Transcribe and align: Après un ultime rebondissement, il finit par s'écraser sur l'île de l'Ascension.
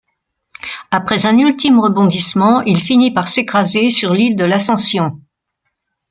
Après 0.89 1.27
un 1.27 1.37
ultime 1.37 1.79
rebondissement, 1.79 2.61
il 2.61 2.81
finit 2.81 3.13
par 3.13 3.27
s'écraser 3.27 3.91
sur 3.91 4.13
l'île 4.15 4.35
de 4.35 4.45
l'Ascension. 4.45 5.15